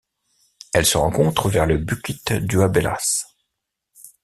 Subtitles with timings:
[0.73, 3.27] Elle se rencontre vers le Bukit Duabelas.